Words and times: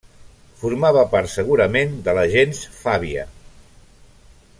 Formava 0.61 1.03
part 1.11 1.29
segurament 1.33 1.93
de 2.07 2.17
la 2.19 2.25
gens 2.37 2.63
Fàbia. 2.79 3.27